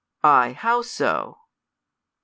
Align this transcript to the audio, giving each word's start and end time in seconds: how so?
how 0.23 0.81
so? 0.81 1.37